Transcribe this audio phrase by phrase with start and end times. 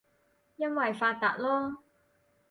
[0.55, 1.77] 因爲發達囉